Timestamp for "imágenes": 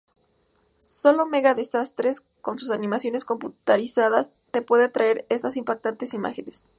6.15-6.69